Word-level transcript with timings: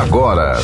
agora. 0.00 0.58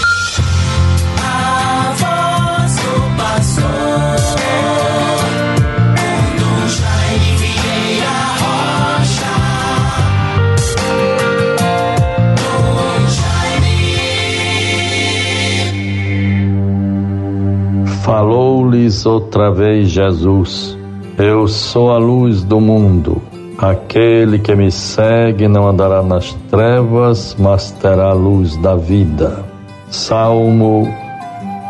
Falou-lhes 18.03 19.07
outra 19.07 19.53
vez 19.53 19.91
Jesus: 19.91 20.77
Eu 21.17 21.47
sou 21.47 21.93
a 21.93 21.99
luz 21.99 22.43
do 22.43 22.61
mundo. 22.61 23.23
Aquele 23.61 24.39
que 24.39 24.55
me 24.55 24.73
segue 24.73 25.47
não 25.47 25.69
andará 25.69 26.03
nas 26.03 26.33
trevas, 26.51 27.37
mas 27.39 27.71
terá 27.73 28.09
a 28.09 28.15
luz 28.15 28.57
da 28.57 28.75
vida. 28.75 29.45
Salmo 29.91 30.89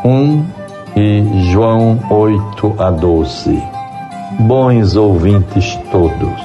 1 0.04 0.44
e 0.94 1.50
João 1.50 1.98
8 2.08 2.74
a 2.78 2.92
12. 2.92 3.60
Bons 4.38 4.94
ouvintes 4.94 5.76
todos. 5.90 6.40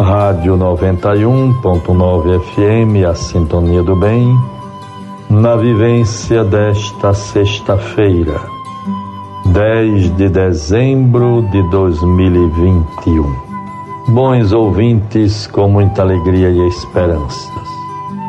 Rádio 0.00 0.56
91.9 0.56 2.40
FM, 2.40 3.08
a 3.08 3.14
sintonia 3.14 3.84
do 3.84 3.94
bem, 3.94 4.36
na 5.28 5.54
vivência 5.54 6.42
desta 6.42 7.14
sexta-feira, 7.14 8.40
10 9.46 10.16
de 10.16 10.28
dezembro 10.28 11.42
de 11.52 11.62
2021 11.70 13.49
bons 14.10 14.52
ouvintes 14.52 15.46
com 15.46 15.68
muita 15.68 16.02
alegria 16.02 16.50
e 16.50 16.68
esperanças. 16.68 17.48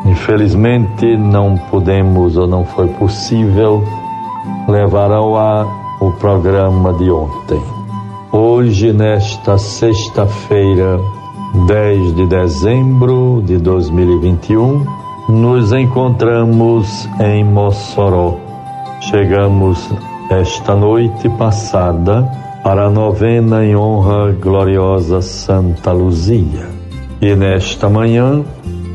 Infelizmente, 0.06 1.16
não 1.16 1.56
pudemos 1.70 2.36
ou 2.36 2.46
não 2.46 2.64
foi 2.64 2.86
possível 2.88 3.82
levar 4.68 5.10
ao 5.10 5.36
ar 5.36 5.66
o 6.00 6.12
programa 6.12 6.92
de 6.92 7.10
ontem. 7.10 7.60
Hoje, 8.30 8.92
nesta 8.92 9.58
sexta-feira, 9.58 11.00
10 11.66 12.14
de 12.14 12.26
dezembro 12.26 13.42
de 13.44 13.58
2021, 13.58 14.86
nos 15.28 15.72
encontramos 15.72 17.08
em 17.20 17.44
Mossoró. 17.44 18.36
Chegamos 19.00 19.90
esta 20.30 20.76
noite 20.76 21.28
passada 21.30 22.41
para 22.62 22.86
a 22.86 22.90
novena 22.90 23.64
em 23.64 23.74
honra 23.74 24.32
gloriosa 24.32 25.20
Santa 25.20 25.92
Luzia. 25.92 26.68
E 27.20 27.34
nesta 27.34 27.88
manhã 27.88 28.44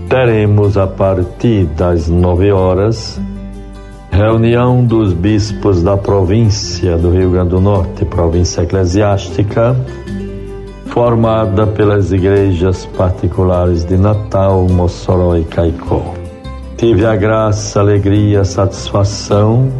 teremos 0.10 0.78
a 0.78 0.88
partir 0.88 1.66
das 1.66 2.08
nove 2.08 2.52
horas 2.52 3.20
reunião 4.18 4.84
dos 4.84 5.14
bispos 5.14 5.84
da 5.84 5.96
província 5.96 6.98
do 6.98 7.12
Rio 7.12 7.30
Grande 7.30 7.50
do 7.50 7.62
Norte, 7.62 8.04
província 8.04 8.62
eclesiástica, 8.62 9.76
formada 10.88 11.68
pelas 11.68 12.12
igrejas 12.12 12.84
particulares 12.98 13.86
de 13.86 13.96
Natal, 13.96 14.66
Mossoró 14.68 15.38
e 15.38 15.44
Caicó. 15.44 16.16
Tive 16.78 17.06
a 17.06 17.16
graça, 17.16 17.80
alegria, 17.80 18.44
satisfação 18.44 19.72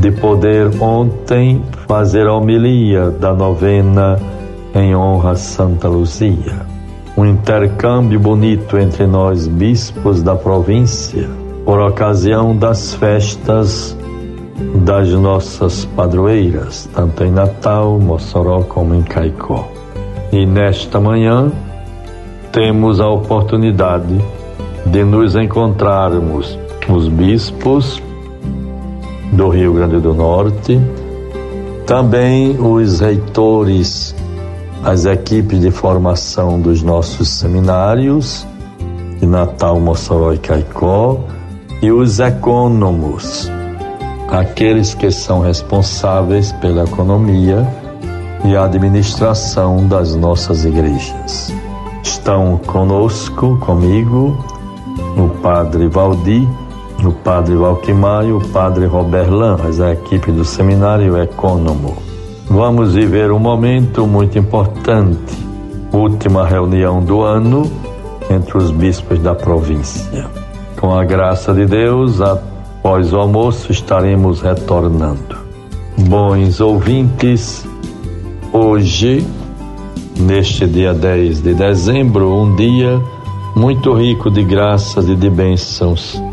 de 0.00 0.10
poder 0.10 0.70
ontem 0.80 1.62
fazer 1.88 2.26
a 2.26 2.34
homilia 2.34 3.10
da 3.10 3.32
novena 3.32 4.18
em 4.74 4.94
honra 4.94 5.30
a 5.30 5.36
Santa 5.36 5.88
Luzia. 5.88 6.66
Um 7.16 7.24
intercâmbio 7.24 8.20
bonito 8.20 8.76
entre 8.76 9.06
nós, 9.06 9.48
bispos 9.48 10.22
da 10.22 10.36
província, 10.36 11.26
por 11.64 11.80
ocasião 11.80 12.54
das 12.54 12.94
festas 12.94 13.96
das 14.84 15.08
nossas 15.12 15.86
padroeiras, 15.86 16.88
tanto 16.94 17.24
em 17.24 17.30
Natal, 17.30 17.98
Mossoró 17.98 18.62
como 18.64 18.94
em 18.94 19.02
Caicó. 19.02 19.66
E 20.30 20.44
nesta 20.44 21.00
manhã 21.00 21.50
temos 22.52 23.00
a 23.00 23.08
oportunidade 23.08 24.18
de 24.84 25.04
nos 25.04 25.34
encontrarmos 25.34 26.58
os 26.86 27.08
bispos 27.08 28.02
do 29.32 29.48
Rio 29.48 29.72
Grande 29.72 30.00
do 30.00 30.12
Norte, 30.12 30.78
também 31.88 32.54
os 32.60 33.00
reitores, 33.00 34.14
as 34.84 35.06
equipes 35.06 35.58
de 35.58 35.70
formação 35.70 36.60
dos 36.60 36.82
nossos 36.82 37.30
seminários, 37.30 38.46
de 39.18 39.26
Natal, 39.26 39.80
Mossoró 39.80 40.34
e 40.34 40.38
Caicó, 40.38 41.18
e 41.80 41.90
os 41.90 42.20
econômos, 42.20 43.50
aqueles 44.30 44.92
que 44.92 45.10
são 45.10 45.40
responsáveis 45.40 46.52
pela 46.52 46.84
economia 46.84 47.66
e 48.44 48.54
administração 48.54 49.86
das 49.86 50.14
nossas 50.14 50.66
igrejas. 50.66 51.50
Estão 52.02 52.60
conosco, 52.66 53.56
comigo, 53.60 54.36
o 55.16 55.30
Padre 55.40 55.88
Valdir 55.88 56.46
o 57.04 57.12
padre 57.12 57.54
Valquimar 57.54 58.24
e 58.24 58.32
o 58.32 58.40
padre 58.40 58.86
Roberlan, 58.86 59.56
mas 59.62 59.80
a 59.80 59.92
equipe 59.92 60.32
do 60.32 60.44
seminário 60.44 61.16
Econômo. 61.16 61.96
Vamos 62.48 62.94
viver 62.94 63.30
um 63.30 63.38
momento 63.38 64.06
muito 64.06 64.38
importante, 64.38 65.34
última 65.92 66.46
reunião 66.46 67.00
do 67.00 67.22
ano 67.22 67.70
entre 68.30 68.58
os 68.58 68.70
bispos 68.70 69.18
da 69.20 69.34
província. 69.34 70.26
Com 70.80 70.94
a 70.94 71.04
graça 71.04 71.52
de 71.52 71.66
Deus, 71.66 72.20
após 72.20 73.12
o 73.12 73.18
almoço 73.18 73.70
estaremos 73.70 74.40
retornando. 74.40 75.36
Bons 76.08 76.60
ouvintes, 76.60 77.66
hoje, 78.52 79.26
neste 80.18 80.66
dia 80.66 80.94
10 80.94 81.42
de 81.42 81.54
dezembro, 81.54 82.32
um 82.32 82.54
dia 82.54 83.00
muito 83.54 83.92
rico 83.92 84.30
de 84.30 84.42
graças 84.42 85.08
e 85.08 85.16
de 85.16 85.28
bênçãos 85.28 86.27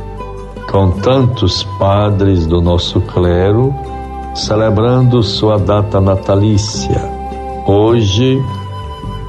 com 0.69 0.91
tantos 0.91 1.63
padres 1.77 2.45
do 2.45 2.61
nosso 2.61 3.01
clero 3.01 3.73
celebrando 4.35 5.23
sua 5.23 5.57
data 5.57 6.01
natalícia. 6.01 7.01
Hoje, 7.65 8.43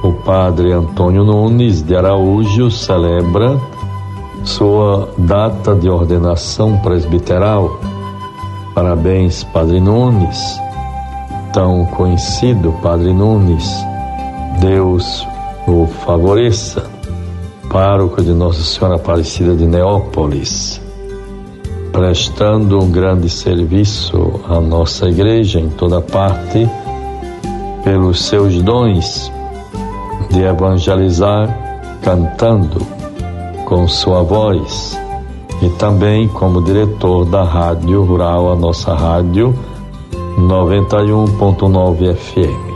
o 0.03 0.11
padre 0.11 0.73
Antônio 0.73 1.23
Nunes 1.23 1.81
de 1.81 1.95
Araújo 1.95 2.69
celebra 2.69 3.57
sua 4.43 5.09
data 5.17 5.73
de 5.73 5.89
ordenação 5.89 6.77
presbiteral. 6.79 7.79
Parabéns, 8.75 9.43
Padre 9.43 9.79
Nunes, 9.79 10.59
tão 11.51 11.85
conhecido 11.85 12.73
Padre 12.83 13.13
Nunes. 13.13 13.67
Deus 14.59 15.25
o 15.67 15.87
favoreça. 15.87 16.83
Pároco 17.69 18.21
de 18.21 18.33
Nossa 18.33 18.63
Senhora 18.63 18.95
Aparecida 18.95 19.53
de 19.55 19.65
Neópolis 19.65 20.86
prestando 21.91 22.79
um 22.79 22.91
grande 22.91 23.29
serviço 23.29 24.39
à 24.47 24.59
nossa 24.59 25.07
igreja 25.07 25.59
em 25.59 25.69
toda 25.69 26.01
parte, 26.01 26.69
pelos 27.83 28.23
seus 28.23 28.61
dons 28.61 29.31
de 30.29 30.41
evangelizar 30.41 31.47
cantando 32.01 32.79
com 33.65 33.87
sua 33.87 34.23
voz 34.23 34.97
e 35.61 35.69
também 35.71 36.27
como 36.27 36.61
diretor 36.61 37.25
da 37.25 37.43
Rádio 37.43 38.03
Rural, 38.03 38.51
a 38.51 38.55
nossa 38.55 38.93
rádio 38.93 39.53
91.9 40.37 42.15
FM. 42.15 42.67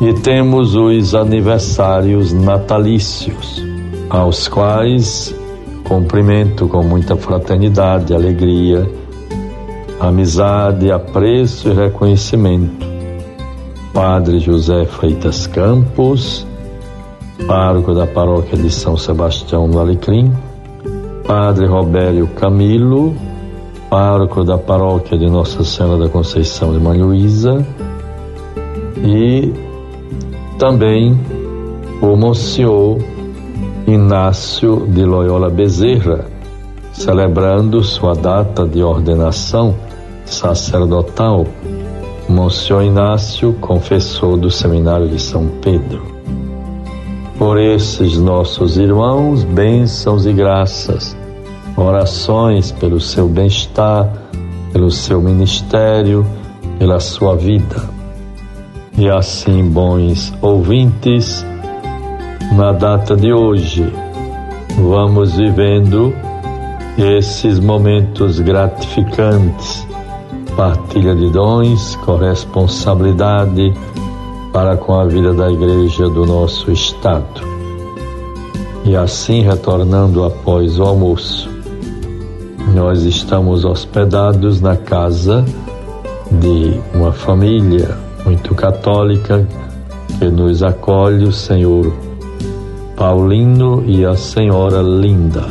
E 0.00 0.12
temos 0.14 0.74
os 0.74 1.14
aniversários 1.14 2.32
natalícios, 2.32 3.62
aos 4.10 4.48
quais 4.48 5.34
Cumprimento 5.86 6.66
com 6.66 6.82
muita 6.82 7.16
fraternidade, 7.16 8.12
alegria, 8.12 8.90
amizade, 10.00 10.90
apreço 10.90 11.68
e 11.68 11.72
reconhecimento. 11.72 12.84
Padre 13.94 14.40
José 14.40 14.84
Freitas 14.84 15.46
Campos, 15.46 16.44
pároco 17.46 17.94
da 17.94 18.04
paróquia 18.04 18.58
de 18.58 18.68
São 18.68 18.96
Sebastião 18.96 19.68
no 19.68 19.78
Alecrim, 19.78 20.32
Padre 21.24 21.66
Robério 21.66 22.26
Camilo, 22.34 23.14
pároco 23.88 24.42
da 24.42 24.58
paróquia 24.58 25.16
de 25.16 25.30
Nossa 25.30 25.62
Senhora 25.62 25.98
da 25.98 26.08
Conceição 26.08 26.72
de 26.72 26.80
Mãe 26.80 27.00
Luísa, 27.00 27.64
e 29.04 29.52
também 30.58 31.16
o 32.02 32.16
Monsenhor 32.16 32.98
Inácio 33.86 34.86
de 34.88 35.04
Loyola 35.04 35.48
Bezerra, 35.48 36.24
celebrando 36.92 37.82
sua 37.82 38.14
data 38.14 38.66
de 38.66 38.82
ordenação 38.82 39.74
sacerdotal, 40.24 41.46
Monsenhor 42.28 42.82
Inácio, 42.82 43.52
confessor 43.60 44.36
do 44.36 44.50
Seminário 44.50 45.08
de 45.08 45.20
São 45.20 45.48
Pedro. 45.62 46.02
Por 47.38 47.58
esses 47.58 48.18
nossos 48.18 48.76
irmãos, 48.76 49.44
bênçãos 49.44 50.26
e 50.26 50.32
graças 50.32 51.16
orações 51.76 52.72
pelo 52.72 52.98
seu 52.98 53.28
bem-estar, 53.28 54.10
pelo 54.72 54.90
seu 54.90 55.20
ministério, 55.20 56.26
pela 56.78 56.98
sua 56.98 57.36
vida. 57.36 57.88
E 58.96 59.08
assim, 59.10 59.62
bons 59.62 60.32
ouvintes, 60.40 61.44
na 62.56 62.72
data 62.72 63.14
de 63.14 63.34
hoje, 63.34 63.84
vamos 64.78 65.36
vivendo 65.36 66.14
esses 66.96 67.60
momentos 67.60 68.40
gratificantes, 68.40 69.86
partilha 70.56 71.14
de 71.14 71.28
dons, 71.28 71.96
corresponsabilidade 71.96 73.74
para 74.54 74.74
com 74.74 74.94
a 74.94 75.04
vida 75.04 75.34
da 75.34 75.52
igreja 75.52 76.08
do 76.08 76.24
nosso 76.24 76.72
estado. 76.72 77.42
E 78.86 78.96
assim, 78.96 79.42
retornando 79.42 80.24
após 80.24 80.78
o 80.78 80.84
almoço, 80.84 81.50
nós 82.74 83.02
estamos 83.02 83.66
hospedados 83.66 84.62
na 84.62 84.76
casa 84.76 85.44
de 86.32 86.80
uma 86.94 87.12
família 87.12 87.98
muito 88.24 88.54
católica 88.54 89.46
que 90.18 90.24
nos 90.30 90.62
acolhe, 90.62 91.24
o 91.24 91.32
senhor 91.32 92.05
Paulino 92.96 93.84
e 93.86 94.04
a 94.04 94.16
senhora 94.16 94.82
Linda. 94.82 95.46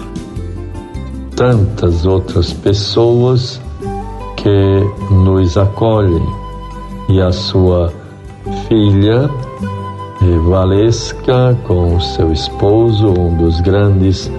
Tantas 1.36 2.06
outras 2.06 2.51
pessoas 2.51 3.62
que 4.36 5.13
nos 5.13 5.57
acolhem 5.57 6.25
e 7.09 7.21
a 7.21 7.31
sua 7.31 7.94
filha 8.68 9.30
Valesca 10.45 11.57
com 11.63 12.00
seu 12.00 12.31
esposo, 12.31 13.07
um 13.07 13.36
dos 13.36 13.59
grandes 13.62 14.31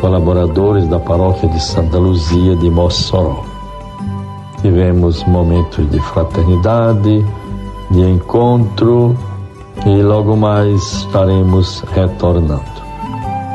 colaboradores 0.00 0.88
da 0.88 0.98
paróquia 0.98 1.48
de 1.48 1.62
Santa 1.62 1.98
Luzia 1.98 2.56
de 2.56 2.68
Mossoró. 2.68 3.44
Tivemos 4.60 5.22
momentos 5.24 5.88
de 5.88 6.00
fraternidade, 6.00 7.24
de 7.90 8.00
encontro 8.00 9.16
e 9.86 10.02
logo 10.02 10.36
mais 10.36 10.80
estaremos 10.94 11.80
retornando. 11.92 12.82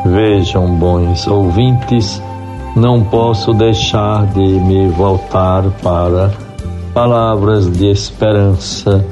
Vejam, 0.06 0.76
bons 0.76 1.28
ouvintes, 1.28 2.22
não 2.76 3.04
posso 3.04 3.54
deixar 3.54 4.26
de 4.28 4.40
me 4.40 4.88
voltar 4.90 5.64
para 5.84 6.32
palavras 6.94 7.72
de 7.72 7.88
esperança, 7.88 9.06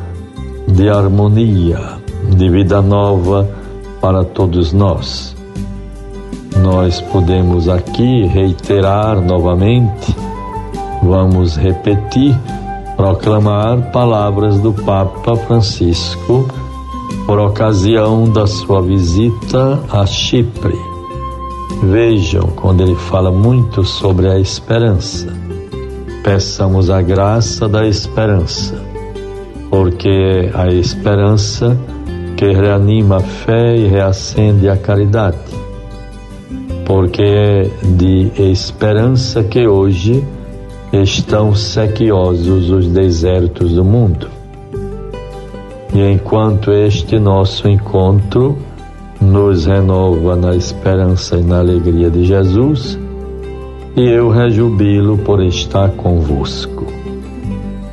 de 0.67 0.89
harmonia, 0.89 1.79
de 2.35 2.49
vida 2.49 2.81
nova 2.81 3.49
para 3.99 4.23
todos 4.23 4.71
nós 4.73 5.35
nós 6.65 6.99
podemos 6.99 7.69
aqui 7.69 8.25
reiterar 8.25 9.21
novamente, 9.21 10.15
vamos 11.03 11.55
repetir, 11.55 12.35
proclamar 12.95 13.91
palavras 13.91 14.59
do 14.59 14.73
Papa 14.73 15.35
Francisco 15.35 16.47
por 17.25 17.39
ocasião 17.39 18.29
da 18.29 18.45
sua 18.47 18.81
visita 18.81 19.79
a 19.91 20.05
Chipre. 20.05 20.77
Vejam 21.83 22.43
quando 22.55 22.81
ele 22.81 22.95
fala 22.95 23.31
muito 23.31 23.83
sobre 23.83 24.29
a 24.29 24.39
esperança. 24.39 25.27
Peçamos 26.23 26.89
a 26.89 27.01
graça 27.01 27.67
da 27.67 27.87
esperança, 27.87 28.81
porque 29.69 30.09
é 30.09 30.51
a 30.53 30.67
esperança 30.67 31.77
que 32.35 32.51
reanima 32.51 33.17
a 33.17 33.21
fé 33.21 33.75
e 33.75 33.87
reacende 33.87 34.67
a 34.67 34.75
caridade 34.75 35.65
porque 36.85 37.23
é 37.23 37.63
de 37.83 38.31
esperança 38.51 39.43
que 39.43 39.67
hoje 39.67 40.23
estão 40.93 41.53
sequiosos 41.53 42.69
os 42.69 42.87
desertos 42.87 43.73
do 43.73 43.83
mundo. 43.83 44.34
E 45.95 46.11
enquanto 46.11 46.73
este 46.73 47.17
nosso 47.17 47.69
encontro 47.69 48.57
nos 49.21 49.65
renova 49.65 50.35
na 50.35 50.53
esperança 50.53 51.37
e 51.37 51.41
na 51.41 51.59
alegria 51.59 52.11
de 52.11 52.25
Jesus, 52.25 52.99
e 53.95 54.01
eu 54.01 54.29
rejubilo 54.29 55.17
por 55.17 55.41
estar 55.41 55.89
convosco. 55.91 56.85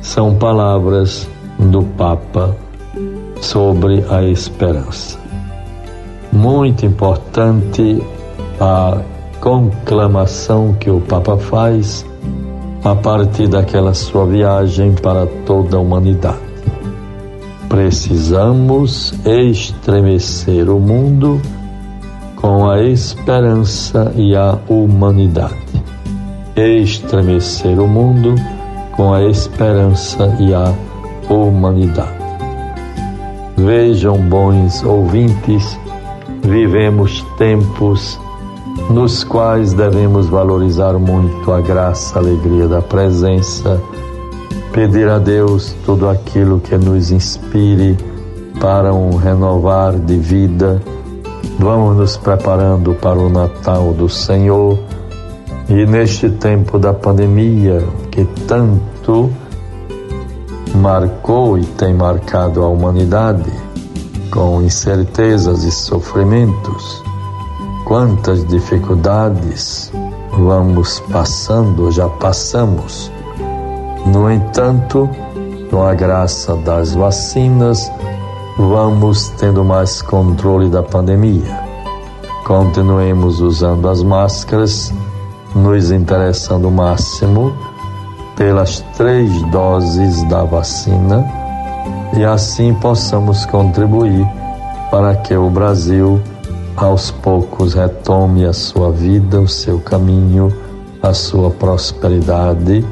São 0.01 0.35
palavras 0.35 1.29
do 1.57 1.83
Papa 1.97 2.53
sobre 3.39 4.03
a 4.09 4.21
esperança. 4.23 5.17
Muito 6.29 6.85
importante 6.85 8.03
a 8.59 8.97
conclamação 9.39 10.73
que 10.73 10.89
o 10.89 10.99
Papa 10.99 11.37
faz 11.37 12.05
a 12.83 12.93
partir 12.95 13.47
daquela 13.47 13.93
sua 13.93 14.25
viagem 14.25 14.91
para 14.91 15.25
toda 15.45 15.77
a 15.77 15.79
humanidade. 15.79 16.42
Precisamos 17.73 19.15
estremecer 19.25 20.69
o 20.69 20.79
mundo 20.79 21.41
com 22.35 22.69
a 22.69 22.83
esperança 22.83 24.13
e 24.15 24.35
a 24.35 24.59
humanidade. 24.69 25.83
Estremecer 26.55 27.79
o 27.79 27.87
mundo 27.87 28.35
com 28.95 29.11
a 29.11 29.23
esperança 29.23 30.37
e 30.39 30.53
a 30.53 30.71
humanidade. 31.27 32.13
Vejam, 33.57 34.17
bons 34.17 34.83
ouvintes, 34.83 35.75
vivemos 36.43 37.25
tempos 37.39 38.19
nos 38.91 39.23
quais 39.23 39.73
devemos 39.73 40.29
valorizar 40.29 40.93
muito 40.99 41.51
a 41.51 41.59
graça, 41.59 42.19
a 42.19 42.21
alegria 42.21 42.67
da 42.67 42.83
presença, 42.83 43.81
pedir 44.73 45.07
a 45.07 45.19
Deus 45.19 45.75
tudo 45.85 46.09
aquilo 46.09 46.59
que 46.59 46.75
nos 46.75 47.11
inspire 47.11 47.95
para 48.59 48.91
um 48.91 49.15
renovar 49.15 49.93
de 49.93 50.17
vida. 50.17 50.81
Vamos 51.59 51.95
nos 51.95 52.17
preparando 52.17 52.95
para 52.95 53.19
o 53.19 53.29
Natal 53.29 53.93
do 53.93 54.09
Senhor 54.09 54.79
e 55.69 55.85
neste 55.85 56.27
tempo 56.31 56.79
da 56.79 56.91
pandemia 56.91 57.83
que 58.09 58.25
tanto 58.47 59.31
marcou 60.75 61.57
e 61.59 61.65
tem 61.65 61.93
marcado 61.93 62.63
a 62.63 62.67
humanidade 62.67 63.51
com 64.31 64.59
incertezas 64.63 65.63
e 65.63 65.71
sofrimentos 65.71 67.03
quantas 67.85 68.43
dificuldades 68.47 69.91
vamos 70.31 70.99
passando, 71.11 71.91
já 71.91 72.09
passamos. 72.09 73.12
No 74.05 74.29
entanto, 74.29 75.09
com 75.69 75.83
a 75.83 75.93
graça 75.93 76.55
das 76.57 76.93
vacinas, 76.93 77.91
vamos 78.57 79.29
tendo 79.39 79.63
mais 79.63 80.01
controle 80.01 80.69
da 80.69 80.83
pandemia. 80.83 81.63
Continuemos 82.45 83.39
usando 83.39 83.87
as 83.87 84.03
máscaras, 84.03 84.93
nos 85.55 85.91
interessando 85.91 86.67
o 86.67 86.71
máximo 86.71 87.53
pelas 88.35 88.81
três 88.97 89.31
doses 89.51 90.23
da 90.23 90.43
vacina 90.43 91.25
e 92.15 92.23
assim 92.23 92.73
possamos 92.73 93.45
contribuir 93.45 94.27
para 94.91 95.15
que 95.15 95.35
o 95.35 95.49
Brasil 95.49 96.21
aos 96.75 97.09
poucos 97.09 97.73
retome 97.73 98.45
a 98.45 98.53
sua 98.53 98.91
vida, 98.91 99.39
o 99.39 99.47
seu 99.47 99.79
caminho, 99.79 100.53
a 101.01 101.13
sua 101.13 101.49
prosperidade, 101.49 102.85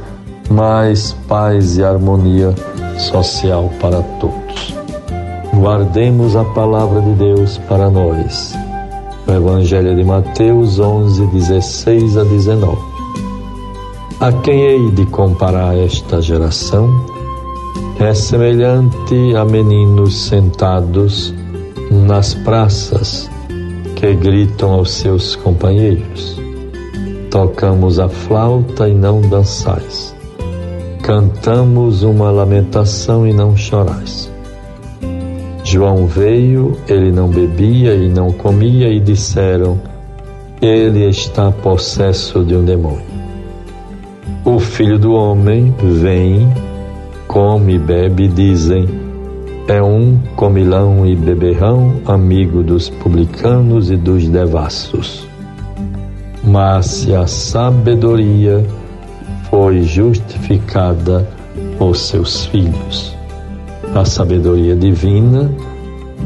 mais 0.52 1.14
paz 1.28 1.78
e 1.78 1.84
harmonia 1.84 2.54
social 2.98 3.72
para 3.80 4.02
todos. 4.20 4.76
Guardemos 5.56 6.36
a 6.36 6.44
palavra 6.44 7.02
de 7.02 7.14
Deus 7.14 7.58
para 7.70 7.90
nós. 7.90 8.54
O 9.28 9.32
Evangelho 9.32 9.96
de 9.96 10.04
Mateus 10.04 10.80
11, 10.80 11.26
16 11.28 12.18
a 12.18 12.24
19. 12.24 12.78
A 14.20 14.32
quem 14.44 14.62
hei 14.62 14.92
de 14.92 15.06
comparar 15.08 15.78
esta 15.78 16.22
geração? 16.22 16.90
É 18.00 18.14
semelhante 18.14 19.36
a 19.36 19.46
meninos 19.46 20.28
sentados 20.28 21.34
nas 21.90 22.34
praças 22.34 23.30
que 23.96 24.14
gritam 24.16 24.74
aos 24.74 24.92
seus 24.92 25.36
companheiros: 25.36 26.40
Tocamos 27.30 28.00
a 28.00 28.10
flauta 28.10 28.90
e 28.90 28.94
não 28.94 29.22
dançais. 29.22 30.21
Cantamos 31.04 32.04
uma 32.04 32.30
lamentação 32.30 33.26
e 33.28 33.34
não 33.34 33.58
chorais. 33.58 34.32
João 35.64 36.06
veio, 36.06 36.78
ele 36.88 37.12
não 37.12 37.28
bebia 37.28 37.96
e 37.96 38.10
não 38.10 38.32
comia, 38.32 38.90
e 38.90 39.00
disseram: 39.00 39.80
Ele 40.62 41.08
está 41.10 41.52
possesso 41.52 42.44
de 42.44 42.56
um 42.56 42.64
demônio. 42.64 43.06
O 44.46 44.60
filho 44.60 45.00
do 45.00 45.14
homem 45.14 45.74
vem, 45.80 46.48
come 47.28 47.76
e 47.76 47.80
bebe, 47.80 48.28
dizem: 48.28 48.88
é 49.68 49.82
um 49.82 50.20
comilão 50.36 51.06
e 51.06 51.16
beberrão, 51.16 51.94
amigo 52.06 52.62
dos 52.62 52.90
publicanos 52.90 53.90
e 53.90 53.96
dos 53.96 54.28
devassos. 54.28 55.28
mas 56.44 56.88
se 56.88 57.14
a 57.14 57.28
sabedoria 57.28 58.66
foi 59.52 59.84
justificada 59.84 61.28
por 61.78 61.98
seus 61.98 62.46
filhos. 62.46 63.14
A 63.94 64.06
sabedoria 64.06 64.78
divina 64.78 65.52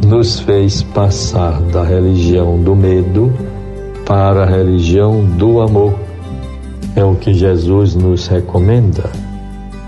nos 0.05 0.39
fez 0.39 0.83
passar 0.83 1.59
da 1.59 1.83
religião 1.83 2.61
do 2.61 2.75
medo 2.75 3.33
para 4.05 4.43
a 4.43 4.45
religião 4.45 5.25
do 5.25 5.59
amor. 5.59 5.95
É 6.95 7.03
o 7.03 7.15
que 7.15 7.33
Jesus 7.33 7.95
nos 7.95 8.27
recomenda. 8.27 9.09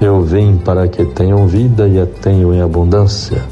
Eu 0.02 0.22
vim 0.24 0.58
para 0.58 0.88
que 0.88 1.06
tenham 1.06 1.46
vida 1.46 1.88
e 1.88 2.00
a 2.00 2.08
tenham 2.08 2.52
em 2.52 2.62
abundância. 2.62 3.44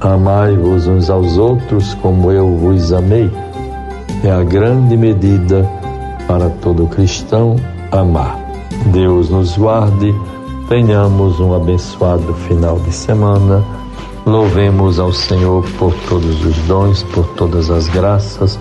Amai-vos 0.00 0.88
uns 0.88 1.08
aos 1.08 1.38
outros 1.38 1.94
como 1.94 2.32
eu 2.32 2.56
vos 2.56 2.92
amei. 2.92 3.30
É 4.24 4.30
a 4.32 4.42
grande 4.42 4.96
medida 4.96 5.64
para 6.26 6.50
todo 6.50 6.88
cristão 6.88 7.54
amar. 7.92 8.47
Deus 8.86 9.28
nos 9.30 9.56
guarde, 9.56 10.14
tenhamos 10.68 11.40
um 11.40 11.54
abençoado 11.54 12.34
final 12.34 12.78
de 12.80 12.92
semana. 12.92 13.64
Louvemos 14.24 14.98
ao 14.98 15.12
Senhor 15.12 15.64
por 15.78 15.94
todos 16.08 16.44
os 16.44 16.56
dons, 16.66 17.02
por 17.02 17.26
todas 17.34 17.70
as 17.70 17.88
graças, 17.88 18.58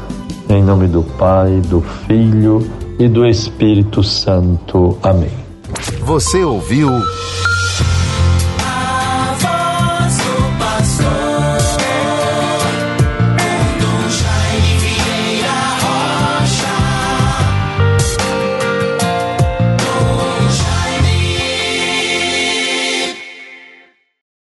em 0.49 0.63
nome 0.63 0.87
do 0.87 1.03
Pai, 1.03 1.61
do 1.67 1.81
Filho 1.81 2.65
e 2.99 3.07
do 3.07 3.25
Espírito 3.25 4.03
Santo. 4.03 4.97
Amém. 5.03 5.31
Você 6.01 6.43
ouviu 6.43 6.89